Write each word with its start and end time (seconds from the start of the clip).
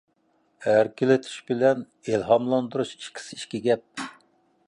ئەركىلىتىش 0.71 1.35
بىلەن 1.51 1.83
ئىلھاملاندۇرۇش 2.09 2.95
ئىككىسى 2.97 3.39
ئىككى 3.41 3.65
گەپ. 3.69 4.07